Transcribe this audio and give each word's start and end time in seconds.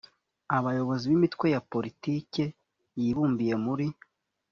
abayobozi 0.57 1.03
b’imitwe 1.09 1.45
ya 1.53 1.61
politiki 1.71 2.43
yibumbiye 3.01 3.55
muri 3.65 3.85